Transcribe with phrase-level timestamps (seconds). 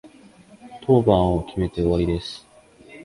[0.81, 2.43] 当番を決めて終わりです。